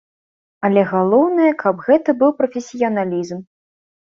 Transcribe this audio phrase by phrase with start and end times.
[0.69, 3.37] Але галоўнае, каб гэта быў прафесіяналізм.